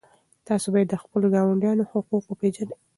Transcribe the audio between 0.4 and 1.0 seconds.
تاسو باید د